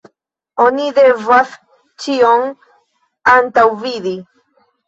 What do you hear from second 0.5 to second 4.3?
Oni devas ĉion antaŭvidi.